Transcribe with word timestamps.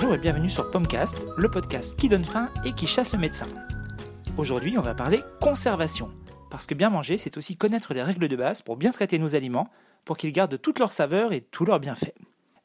Bonjour 0.00 0.14
et 0.14 0.18
bienvenue 0.18 0.48
sur 0.48 0.70
Pomcast, 0.70 1.26
le 1.36 1.50
podcast 1.50 1.94
qui 1.94 2.08
donne 2.08 2.24
faim 2.24 2.48
et 2.64 2.72
qui 2.72 2.86
chasse 2.86 3.12
le 3.12 3.18
médecin. 3.18 3.46
Aujourd'hui, 4.38 4.78
on 4.78 4.80
va 4.80 4.94
parler 4.94 5.20
conservation. 5.42 6.08
Parce 6.50 6.66
que 6.66 6.72
bien 6.72 6.88
manger, 6.88 7.18
c'est 7.18 7.36
aussi 7.36 7.58
connaître 7.58 7.92
des 7.92 8.02
règles 8.02 8.26
de 8.26 8.34
base 8.34 8.62
pour 8.62 8.78
bien 8.78 8.92
traiter 8.92 9.18
nos 9.18 9.34
aliments, 9.34 9.68
pour 10.06 10.16
qu'ils 10.16 10.32
gardent 10.32 10.58
toute 10.58 10.78
leur 10.78 10.90
saveur 10.90 11.34
et 11.34 11.42
tous 11.42 11.66
leurs 11.66 11.80
bienfaits. 11.80 12.14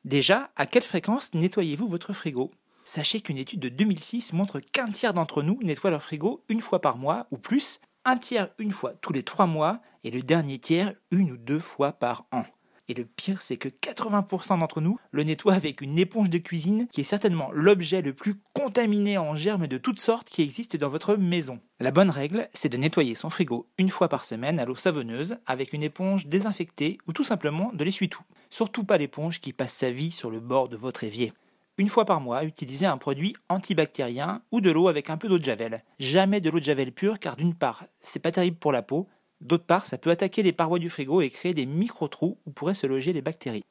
Déjà, 0.05 0.49
à 0.55 0.65
quelle 0.65 0.83
fréquence 0.83 1.33
nettoyez-vous 1.33 1.89
votre 1.89 2.13
frigo? 2.13 2.51
Sachez 2.85 3.19
qu'une 3.19 3.37
étude 3.37 3.59
de 3.59 3.67
2006 3.67 4.31
montre 4.31 4.61
qu'un 4.61 4.87
tiers 4.87 5.13
d'entre 5.13 5.43
nous 5.43 5.59
nettoient 5.61 5.91
leur 5.91 6.03
frigo 6.03 6.41
une 6.47 6.61
fois 6.61 6.79
par 6.79 6.95
mois 6.95 7.27
ou 7.31 7.37
plus, 7.37 7.81
un 8.05 8.15
tiers 8.15 8.47
une 8.59 8.71
fois 8.71 8.93
tous 9.01 9.11
les 9.11 9.23
trois 9.23 9.45
mois 9.45 9.81
et 10.05 10.09
le 10.09 10.21
dernier 10.21 10.57
tiers 10.57 10.93
une 11.11 11.33
ou 11.33 11.37
deux 11.37 11.59
fois 11.59 11.91
par 11.91 12.27
an. 12.31 12.45
Et 12.87 12.93
le 12.93 13.05
pire, 13.05 13.41
c'est 13.41 13.57
que 13.57 13.69
80% 13.69 14.59
d'entre 14.59 14.79
nous 14.79 14.99
le 15.11 15.23
nettoient 15.23 15.55
avec 15.55 15.81
une 15.81 15.97
éponge 15.97 16.29
de 16.29 16.37
cuisine 16.37 16.87
qui 16.91 17.01
est 17.01 17.05
certainement 17.05 17.49
l'objet 17.51 18.01
le 18.01 18.13
plus 18.13 18.35
contaminé 18.53 19.17
en 19.17 19.33
germes 19.33 19.67
de 19.67 19.77
toutes 19.77 19.99
sortes 19.99 20.29
qui 20.29 20.43
existe 20.43 20.77
dans 20.77 20.89
votre 20.89 21.15
maison. 21.15 21.59
La 21.79 21.91
bonne 21.91 22.11
règle, 22.11 22.47
c'est 22.53 22.69
de 22.69 22.77
nettoyer 22.77 23.15
son 23.15 23.31
frigo 23.31 23.67
une 23.79 23.89
fois 23.89 24.07
par 24.07 24.23
semaine 24.23 24.59
à 24.59 24.65
l'eau 24.65 24.75
savonneuse 24.75 25.37
avec 25.47 25.73
une 25.73 25.83
éponge 25.83 26.27
désinfectée 26.27 26.99
ou 27.07 27.13
tout 27.13 27.23
simplement 27.23 27.71
de 27.73 27.83
l'essuie-tout. 27.83 28.23
Surtout 28.51 28.83
pas 28.83 28.99
l'éponge 28.99 29.41
qui 29.41 29.51
passe 29.51 29.73
sa 29.73 29.89
vie 29.89 30.11
sur 30.11 30.29
le 30.29 30.39
bord 30.39 30.69
de 30.69 30.77
votre 30.77 31.03
évier. 31.03 31.33
Une 31.77 31.89
fois 31.89 32.05
par 32.05 32.21
mois, 32.21 32.45
utilisez 32.45 32.85
un 32.85 32.97
produit 32.97 33.35
antibactérien 33.49 34.41
ou 34.51 34.61
de 34.61 34.71
l'eau 34.71 34.87
avec 34.87 35.09
un 35.09 35.17
peu 35.17 35.27
d'eau 35.27 35.39
de 35.39 35.43
javel. 35.43 35.83
Jamais 35.99 36.39
de 36.39 36.49
l'eau 36.49 36.59
de 36.59 36.63
javel 36.63 36.93
pure 36.93 37.19
car 37.19 37.35
d'une 37.35 37.53
part, 37.53 37.83
c'est 37.99 38.21
pas 38.21 38.31
terrible 38.31 38.55
pour 38.55 38.71
la 38.71 38.81
peau, 38.81 39.09
D'autre 39.41 39.65
part, 39.65 39.85
ça 39.85 39.97
peut 39.97 40.09
attaquer 40.09 40.43
les 40.43 40.53
parois 40.53 40.79
du 40.79 40.89
frigo 40.89 41.21
et 41.21 41.29
créer 41.29 41.53
des 41.53 41.65
micro-trous 41.65 42.37
où 42.45 42.51
pourraient 42.51 42.73
se 42.73 42.87
loger 42.87 43.13
les 43.13 43.21
bactéries. 43.21 43.65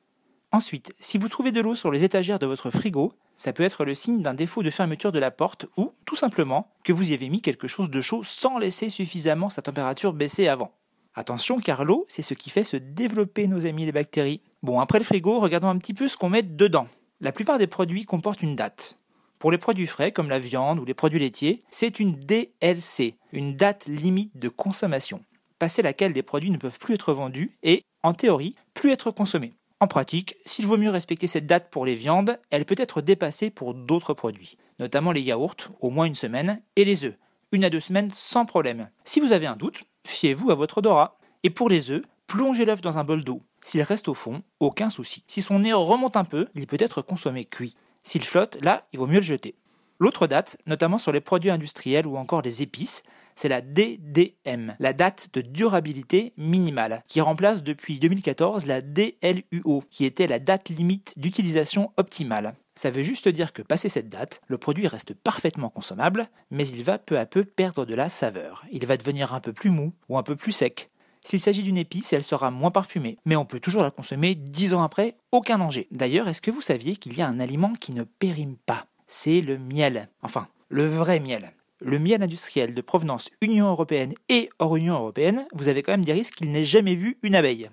Ensuite, 0.53 0.95
si 1.01 1.19
vous 1.19 1.29
trouvez 1.29 1.51
de 1.51 1.61
l'eau 1.61 1.75
sur 1.75 1.91
les 1.91 2.05
étagères 2.05 2.39
de 2.39 2.47
votre 2.47 2.71
frigo, 2.71 3.15
ça 3.37 3.53
peut 3.53 3.65
être 3.65 3.85
le 3.85 3.95
signe 3.95 4.23
d'un 4.23 4.35
défaut 4.35 4.63
de 4.63 4.71
fermeture 4.71 5.11
de 5.11 5.19
la 5.19 5.33
porte 5.33 5.67
ou, 5.77 5.93
tout 6.05 6.15
simplement, 6.15 6.71
que 6.85 6.93
vous 6.93 7.11
y 7.11 7.15
avez 7.15 7.29
mis 7.29 7.43
quelque 7.43 7.67
chose 7.67 7.91
de 7.91 8.01
chaud 8.01 8.23
sans 8.23 8.59
laisser 8.59 8.89
suffisamment 8.89 9.51
sa 9.51 9.63
température 9.63 10.13
baisser 10.13 10.47
avant. 10.47 10.73
Attention 11.17 11.59
car 11.59 11.85
l'eau, 11.85 12.07
c'est 12.09 12.23
ce 12.23 12.35
qui 12.35 12.51
fait 12.51 12.63
se 12.63 12.77
développer 12.77 13.49
nos 13.49 13.67
amis 13.67 13.87
les 13.87 13.93
bactéries. 13.93 14.43
Bon, 14.63 14.81
après 14.81 14.99
le 14.99 15.05
frigo, 15.05 15.41
regardons 15.41 15.69
un 15.69 15.79
petit 15.79 15.95
peu 15.95 16.07
ce 16.07 16.17
qu'on 16.17 16.31
met 16.31 16.43
dedans. 16.43 16.87
La 17.21 17.33
plupart 17.33 17.59
des 17.59 17.67
produits 17.67 18.05
comportent 18.05 18.43
une 18.43 18.57
date. 18.57 18.99
Pour 19.39 19.51
les 19.51 19.59
produits 19.59 19.87
frais 19.87 20.13
comme 20.13 20.29
la 20.29 20.39
viande 20.39 20.79
ou 20.79 20.85
les 20.85 20.95
produits 20.95 21.19
laitiers, 21.19 21.65
c'est 21.71 21.99
une 21.99 22.15
DLC, 22.15 23.17
une 23.33 23.57
date 23.57 23.87
limite 23.87 24.37
de 24.37 24.49
consommation 24.49 25.21
passé 25.65 25.81
laquelle 25.81 26.13
les 26.13 26.23
produits 26.23 26.51
ne 26.51 26.59
peuvent 26.59 26.79
plus 26.79 26.93
être 26.93 27.15
vendus 27.15 27.57
et, 27.63 27.85
en 28.03 28.13
théorie, 28.13 28.55
plus 28.75 28.93
être 28.93 29.11
consommés. 29.11 29.55
En 29.81 29.87
pratique, 29.87 30.37
s'il 30.45 30.67
vaut 30.67 30.77
mieux 30.77 30.91
respecter 30.91 31.27
cette 31.27 31.47
date 31.47 31.71
pour 31.71 31.87
les 31.87 31.95
viandes, 31.95 32.39
elle 32.51 32.67
peut 32.67 32.75
être 32.77 33.01
dépassée 33.01 33.49
pour 33.49 33.73
d'autres 33.73 34.13
produits, 34.13 34.59
notamment 34.79 35.11
les 35.11 35.23
yaourts, 35.23 35.57
au 35.81 35.89
moins 35.89 36.05
une 36.05 36.15
semaine, 36.15 36.61
et 36.77 36.85
les 36.85 37.07
œufs, 37.07 37.17
une 37.51 37.65
à 37.65 37.71
deux 37.71 37.81
semaines 37.81 38.11
sans 38.13 38.45
problème. 38.45 38.91
Si 39.07 39.21
vous 39.21 39.33
avez 39.33 39.47
un 39.47 39.57
doute, 39.57 39.85
fiez-vous 40.07 40.51
à 40.51 40.55
votre 40.55 40.79
odorat. 40.79 41.17
Et 41.45 41.49
pour 41.49 41.71
les 41.71 41.91
œufs, 41.91 42.03
plongez 42.27 42.67
l'œuf 42.67 42.83
dans 42.83 42.99
un 42.99 43.05
bol 43.05 43.25
d'eau. 43.25 43.41
S'il 43.63 43.81
reste 43.81 44.09
au 44.09 44.15
fond, 44.15 44.43
aucun 44.61 44.91
souci. 44.91 45.25
Si 45.29 45.41
son 45.41 45.61
nez 45.61 45.73
remonte 45.73 46.19
un 46.19 46.25
peu, 46.25 46.49
il 46.55 46.67
peut 46.67 46.77
être 46.79 47.01
consommé 47.01 47.47
cuit. 47.47 47.75
S'il 48.03 48.23
flotte, 48.23 48.59
là, 48.61 48.87
il 48.93 48.99
vaut 48.99 49.07
mieux 49.07 49.21
le 49.21 49.23
jeter. 49.23 49.55
L'autre 49.99 50.27
date, 50.27 50.59
notamment 50.67 50.99
sur 50.99 51.13
les 51.13 51.23
produits 51.23 51.51
industriels 51.51 52.07
ou 52.07 52.19
encore 52.19 52.43
les 52.43 52.61
épices, 52.61 53.03
c'est 53.35 53.49
la 53.49 53.61
DDM, 53.61 54.75
la 54.79 54.93
date 54.93 55.29
de 55.33 55.41
durabilité 55.41 56.33
minimale, 56.37 57.03
qui 57.09 57.21
remplace 57.21 57.63
depuis 57.63 57.99
2014 57.99 58.67
la 58.67 58.81
DLUO, 58.81 59.85
qui 59.91 60.05
était 60.05 60.27
la 60.27 60.39
date 60.39 60.69
limite 60.69 61.15
d'utilisation 61.17 61.93
optimale. 61.97 62.55
Ça 62.77 62.91
veut 62.91 63.03
juste 63.03 63.29
dire 63.29 63.53
que 63.53 63.63
passé 63.63 63.89
cette 63.89 64.09
date, 64.09 64.41
le 64.49 64.59
produit 64.59 64.89
reste 64.89 65.15
parfaitement 65.15 65.69
consommable, 65.69 66.29
mais 66.51 66.67
il 66.67 66.83
va 66.83 66.99
peu 66.99 67.19
à 67.19 67.27
peu 67.27 67.45
perdre 67.45 67.85
de 67.85 67.95
la 67.95 68.09
saveur. 68.09 68.65
Il 68.73 68.87
va 68.87 68.97
devenir 68.97 69.33
un 69.33 69.41
peu 69.41 69.53
plus 69.53 69.71
mou 69.71 69.93
ou 70.09 70.19
un 70.19 70.25
peu 70.25 70.35
plus 70.35 70.53
sec. 70.53 70.91
S'il 71.25 71.41
s'agit 71.41 71.63
d'une 71.63 71.79
épice, 71.79 72.13
elle 72.13 72.25
sera 72.25 72.51
moins 72.51 72.71
parfumée, 72.71 73.17
mais 73.25 73.37
on 73.37 73.47
peut 73.47 73.61
toujours 73.61 73.83
la 73.83 73.91
consommer 73.91 74.35
10 74.35 74.75
ans 74.75 74.83
après, 74.83 75.17
aucun 75.33 75.59
danger. 75.59 75.89
D'ailleurs, 75.91 76.29
est-ce 76.29 76.43
que 76.43 76.51
vous 76.51 76.61
saviez 76.61 76.97
qu'il 76.97 77.17
y 77.17 77.23
a 77.23 77.29
un 77.29 77.41
aliment 77.41 77.73
qui 77.75 77.93
ne 77.93 78.03
périme 78.03 78.57
pas? 78.67 78.87
C'est 79.07 79.41
le 79.41 79.57
miel. 79.57 80.09
Enfin, 80.23 80.49
le 80.69 80.87
vrai 80.87 81.21
miel 81.21 81.55
le 81.85 81.99
miel 81.99 82.23
industriel 82.23 82.75
de 82.75 82.81
provenance 82.81 83.31
Union 83.41 83.69
européenne 83.69 84.15
et 84.29 84.51
hors 84.59 84.77
Union 84.77 84.95
européenne, 84.95 85.47
vous 85.53 85.69
avez 85.69 85.83
quand 85.83 85.93
même 85.93 86.05
des 86.05 86.13
risques 86.13 86.35
qu'il 86.35 86.51
n'ait 86.51 86.65
jamais 86.65 86.95
vu 86.95 87.19
une 87.23 87.35
abeille. 87.35 87.69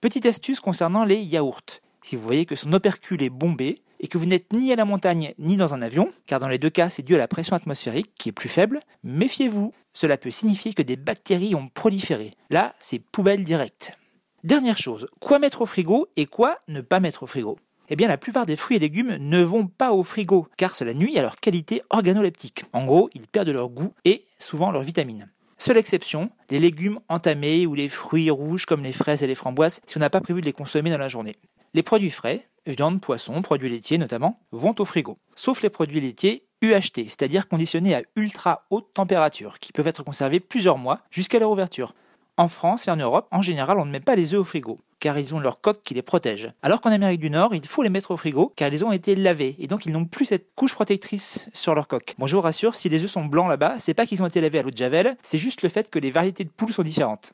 Petite 0.00 0.26
astuce 0.26 0.60
concernant 0.60 1.04
les 1.04 1.20
yaourts. 1.20 1.80
Si 2.02 2.16
vous 2.16 2.22
voyez 2.22 2.46
que 2.46 2.56
son 2.56 2.72
opercule 2.72 3.22
est 3.22 3.30
bombé 3.30 3.82
et 4.00 4.08
que 4.08 4.16
vous 4.16 4.24
n'êtes 4.24 4.52
ni 4.54 4.72
à 4.72 4.76
la 4.76 4.86
montagne 4.86 5.34
ni 5.38 5.56
dans 5.56 5.74
un 5.74 5.82
avion, 5.82 6.10
car 6.26 6.40
dans 6.40 6.48
les 6.48 6.58
deux 6.58 6.70
cas 6.70 6.88
c'est 6.88 7.02
dû 7.02 7.14
à 7.14 7.18
la 7.18 7.28
pression 7.28 7.54
atmosphérique 7.54 8.12
qui 8.18 8.30
est 8.30 8.32
plus 8.32 8.48
faible, 8.48 8.80
méfiez-vous. 9.04 9.74
Cela 9.92 10.16
peut 10.16 10.30
signifier 10.30 10.72
que 10.72 10.82
des 10.82 10.96
bactéries 10.96 11.54
ont 11.54 11.68
proliféré. 11.68 12.32
Là, 12.48 12.74
c'est 12.78 12.98
poubelle 12.98 13.44
directe. 13.44 13.92
Dernière 14.42 14.78
chose, 14.78 15.06
quoi 15.20 15.38
mettre 15.38 15.60
au 15.60 15.66
frigo 15.66 16.08
et 16.16 16.24
quoi 16.24 16.60
ne 16.68 16.80
pas 16.80 17.00
mettre 17.00 17.24
au 17.24 17.26
frigo? 17.26 17.58
Eh 17.90 17.96
bien 17.96 18.08
la 18.08 18.16
plupart 18.16 18.46
des 18.46 18.56
fruits 18.56 18.76
et 18.76 18.80
légumes 18.80 19.16
ne 19.18 19.42
vont 19.42 19.66
pas 19.66 19.92
au 19.92 20.02
frigo, 20.02 20.46
car 20.56 20.74
cela 20.74 20.94
nuit 20.94 21.18
à 21.18 21.22
leur 21.22 21.36
qualité 21.36 21.82
organoleptique. 21.90 22.64
En 22.72 22.86
gros, 22.86 23.10
ils 23.14 23.26
perdent 23.26 23.48
leur 23.48 23.68
goût 23.68 23.92
et 24.04 24.24
souvent 24.38 24.70
leurs 24.70 24.82
vitamines. 24.82 25.28
Seule 25.58 25.76
exception, 25.76 26.30
les 26.48 26.58
légumes 26.58 27.00
entamés 27.08 27.66
ou 27.66 27.74
les 27.74 27.90
fruits 27.90 28.30
rouges 28.30 28.64
comme 28.64 28.82
les 28.82 28.92
fraises 28.92 29.22
et 29.22 29.26
les 29.26 29.34
framboises 29.34 29.80
si 29.84 29.98
on 29.98 30.00
n'a 30.00 30.08
pas 30.08 30.22
prévu 30.22 30.40
de 30.40 30.46
les 30.46 30.54
consommer 30.54 30.90
dans 30.90 30.96
la 30.96 31.08
journée. 31.08 31.36
Les 31.74 31.82
produits 31.82 32.10
frais, 32.10 32.48
viande, 32.66 33.00
poisson, 33.00 33.42
produits 33.42 33.68
laitiers 33.68 33.98
notamment, 33.98 34.40
vont 34.52 34.74
au 34.78 34.84
frigo, 34.84 35.18
sauf 35.36 35.60
les 35.62 35.68
produits 35.68 36.00
laitiers 36.00 36.44
UHT, 36.62 37.08
c'est-à-dire 37.08 37.48
conditionnés 37.48 37.94
à 37.94 38.02
ultra 38.16 38.66
haute 38.70 38.92
température, 38.92 39.58
qui 39.58 39.72
peuvent 39.72 39.86
être 39.86 40.02
conservés 40.02 40.40
plusieurs 40.40 40.78
mois 40.78 41.00
jusqu'à 41.10 41.38
leur 41.38 41.50
ouverture. 41.50 41.94
En 42.36 42.48
France 42.48 42.88
et 42.88 42.90
en 42.90 42.96
Europe, 42.96 43.28
en 43.30 43.42
général, 43.42 43.78
on 43.78 43.84
ne 43.84 43.90
met 43.90 44.00
pas 44.00 44.16
les 44.16 44.34
œufs 44.34 44.40
au 44.40 44.44
frigo, 44.44 44.78
car 44.98 45.18
ils 45.18 45.34
ont 45.34 45.40
leur 45.40 45.60
coque 45.60 45.82
qui 45.82 45.94
les 45.94 46.02
protège. 46.02 46.52
Alors 46.62 46.80
qu'en 46.80 46.90
Amérique 46.90 47.20
du 47.20 47.30
Nord, 47.30 47.54
il 47.54 47.66
faut 47.66 47.82
les 47.82 47.90
mettre 47.90 48.12
au 48.12 48.16
frigo, 48.16 48.52
car 48.56 48.72
ils 48.72 48.84
ont 48.84 48.92
été 48.92 49.14
lavés, 49.14 49.56
et 49.58 49.66
donc 49.66 49.84
ils 49.86 49.92
n'ont 49.92 50.04
plus 50.04 50.24
cette 50.24 50.54
couche 50.54 50.74
protectrice 50.74 51.48
sur 51.52 51.74
leur 51.74 51.86
coque. 51.88 52.14
Bon, 52.18 52.26
je 52.26 52.36
vous 52.36 52.42
rassure, 52.42 52.74
si 52.74 52.88
les 52.88 53.04
œufs 53.04 53.10
sont 53.10 53.24
blancs 53.24 53.48
là-bas, 53.48 53.74
c'est 53.78 53.94
pas 53.94 54.06
qu'ils 54.06 54.22
ont 54.22 54.26
été 54.26 54.40
lavés 54.40 54.60
à 54.60 54.62
l'eau 54.62 54.70
de 54.70 54.76
javel, 54.76 55.16
c'est 55.22 55.38
juste 55.38 55.62
le 55.62 55.68
fait 55.68 55.90
que 55.90 55.98
les 55.98 56.10
variétés 56.10 56.44
de 56.44 56.50
poules 56.50 56.72
sont 56.72 56.82
différentes. 56.82 57.32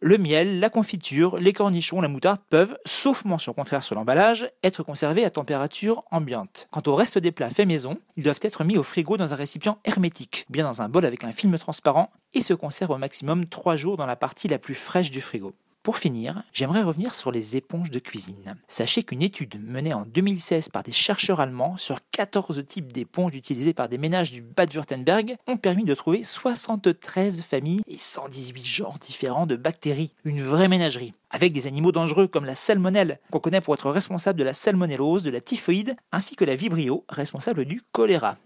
Le 0.00 0.16
miel, 0.16 0.60
la 0.60 0.70
confiture, 0.70 1.38
les 1.38 1.52
cornichons, 1.52 2.00
la 2.00 2.06
moutarde 2.06 2.38
peuvent, 2.50 2.78
sauf 2.84 3.24
mention 3.24 3.52
contraire 3.52 3.82
sur 3.82 3.96
l'emballage, 3.96 4.48
être 4.62 4.84
conservés 4.84 5.24
à 5.24 5.30
température 5.30 6.04
ambiante. 6.12 6.68
Quant 6.70 6.84
au 6.86 6.94
reste 6.94 7.18
des 7.18 7.32
plats 7.32 7.50
faits 7.50 7.66
maison, 7.66 7.98
ils 8.16 8.22
doivent 8.22 8.38
être 8.42 8.62
mis 8.62 8.78
au 8.78 8.84
frigo 8.84 9.16
dans 9.16 9.32
un 9.32 9.36
récipient 9.36 9.80
hermétique, 9.84 10.46
bien 10.50 10.62
dans 10.62 10.82
un 10.82 10.88
bol 10.88 11.04
avec 11.04 11.24
un 11.24 11.32
film 11.32 11.58
transparent, 11.58 12.12
et 12.32 12.42
se 12.42 12.54
conservent 12.54 12.92
au 12.92 12.98
maximum 12.98 13.46
3 13.46 13.74
jours 13.74 13.96
dans 13.96 14.06
la 14.06 14.14
partie 14.14 14.46
la 14.46 14.58
plus 14.58 14.76
fraîche 14.76 15.10
du 15.10 15.20
frigo. 15.20 15.52
Pour 15.88 15.96
finir, 15.96 16.42
j'aimerais 16.52 16.82
revenir 16.82 17.14
sur 17.14 17.32
les 17.32 17.56
éponges 17.56 17.90
de 17.90 17.98
cuisine. 17.98 18.56
Sachez 18.68 19.04
qu'une 19.04 19.22
étude 19.22 19.58
menée 19.66 19.94
en 19.94 20.02
2016 20.02 20.68
par 20.68 20.82
des 20.82 20.92
chercheurs 20.92 21.40
allemands 21.40 21.78
sur 21.78 22.00
14 22.10 22.62
types 22.66 22.92
d'éponges 22.92 23.34
utilisées 23.34 23.72
par 23.72 23.88
des 23.88 23.96
ménages 23.96 24.30
du 24.30 24.42
Bade-Württemberg 24.42 25.36
ont 25.46 25.56
permis 25.56 25.84
de 25.84 25.94
trouver 25.94 26.24
73 26.24 27.40
familles 27.40 27.80
et 27.86 27.96
118 27.96 28.66
genres 28.66 28.98
différents 28.98 29.46
de 29.46 29.56
bactéries. 29.56 30.12
Une 30.24 30.42
vraie 30.42 30.68
ménagerie. 30.68 31.14
Avec 31.30 31.54
des 31.54 31.66
animaux 31.66 31.90
dangereux 31.90 32.26
comme 32.26 32.44
la 32.44 32.54
salmonelle, 32.54 33.18
qu'on 33.32 33.40
connaît 33.40 33.62
pour 33.62 33.72
être 33.72 33.90
responsable 33.90 34.38
de 34.38 34.44
la 34.44 34.52
salmonellose, 34.52 35.22
de 35.22 35.30
la 35.30 35.40
typhoïde, 35.40 35.96
ainsi 36.12 36.36
que 36.36 36.44
la 36.44 36.54
vibrio, 36.54 37.06
responsable 37.08 37.64
du 37.64 37.80
choléra. 37.92 38.36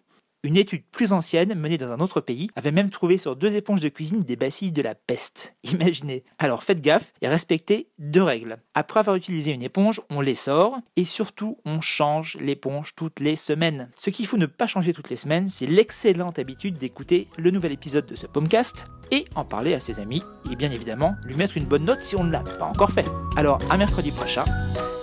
Une 0.44 0.56
étude 0.56 0.82
plus 0.90 1.12
ancienne, 1.12 1.54
menée 1.54 1.78
dans 1.78 1.92
un 1.92 2.00
autre 2.00 2.20
pays, 2.20 2.48
avait 2.56 2.72
même 2.72 2.90
trouvé 2.90 3.16
sur 3.16 3.36
deux 3.36 3.54
éponges 3.54 3.80
de 3.80 3.88
cuisine 3.88 4.22
des 4.22 4.34
bacilles 4.34 4.72
de 4.72 4.82
la 4.82 4.96
peste. 4.96 5.54
Imaginez. 5.62 6.24
Alors 6.38 6.64
faites 6.64 6.80
gaffe 6.80 7.12
et 7.22 7.28
respectez 7.28 7.88
deux 8.00 8.24
règles. 8.24 8.56
Après 8.74 8.98
avoir 8.98 9.14
utilisé 9.14 9.52
une 9.52 9.62
éponge, 9.62 10.00
on 10.10 10.20
les 10.20 10.34
sort 10.34 10.76
et 10.96 11.04
surtout 11.04 11.58
on 11.64 11.80
change 11.80 12.36
l'éponge 12.40 12.96
toutes 12.96 13.20
les 13.20 13.36
semaines. 13.36 13.88
Ce 13.94 14.10
qu'il 14.10 14.26
faut 14.26 14.36
ne 14.36 14.46
pas 14.46 14.66
changer 14.66 14.92
toutes 14.92 15.10
les 15.10 15.16
semaines, 15.16 15.48
c'est 15.48 15.66
l'excellente 15.66 16.40
habitude 16.40 16.76
d'écouter 16.76 17.28
le 17.38 17.52
nouvel 17.52 17.70
épisode 17.70 18.06
de 18.06 18.16
ce 18.16 18.26
podcast 18.26 18.86
et 19.12 19.26
en 19.36 19.44
parler 19.44 19.74
à 19.74 19.80
ses 19.80 20.00
amis 20.00 20.24
et 20.50 20.56
bien 20.56 20.72
évidemment 20.72 21.14
lui 21.24 21.36
mettre 21.36 21.56
une 21.56 21.66
bonne 21.66 21.84
note 21.84 22.02
si 22.02 22.16
on 22.16 22.24
ne 22.24 22.32
l'a 22.32 22.40
pas 22.40 22.64
encore 22.64 22.90
fait. 22.90 23.06
Alors 23.36 23.58
à 23.70 23.76
mercredi 23.76 24.10
prochain. 24.10 24.44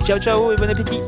Ciao 0.05 0.19
ciao 0.19 0.51
et 0.51 0.57
bon 0.57 0.69
appétit 0.69 0.99